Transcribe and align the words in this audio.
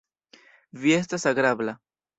Vi 0.81 0.95
estas 0.97 1.29
agrabla. 1.35 1.79